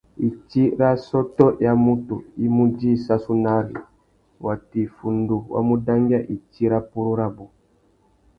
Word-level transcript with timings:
Itsi 0.27 0.61
râ 0.79 0.85
assôtô 0.95 1.47
ya 1.63 1.71
mutu 1.83 2.15
i 2.43 2.45
mú 2.55 2.63
djï 2.73 2.91
sassunari, 3.05 3.75
watu 4.45 4.73
iffundu 4.85 5.35
wa 5.51 5.59
mu 5.67 5.75
dangüia 5.85 6.19
itsi 6.35 6.63
râ 6.71 6.79
purú 6.91 7.11
rabú. 7.19 7.45